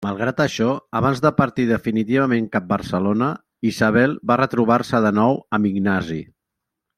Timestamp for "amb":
5.59-5.71